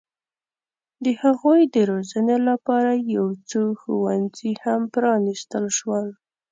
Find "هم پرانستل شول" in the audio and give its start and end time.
4.63-6.07